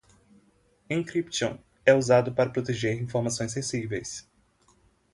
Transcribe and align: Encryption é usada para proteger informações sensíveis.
Encryption 0.89 1.59
é 1.85 1.93
usada 1.93 2.31
para 2.31 2.49
proteger 2.49 2.99
informações 2.99 3.51
sensíveis. 3.51 4.27